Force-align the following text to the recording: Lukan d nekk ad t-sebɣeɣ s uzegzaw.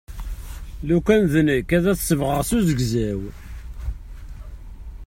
Lukan 0.87 1.21
d 1.31 1.33
nekk 1.47 1.69
ad 1.77 1.85
t-sebɣeɣ 1.99 2.41
s 2.49 2.51
uzegzaw. 2.57 3.19